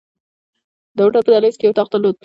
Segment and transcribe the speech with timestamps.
[0.95, 2.15] د هوټل په دهلیز کې یې اتاق درلود.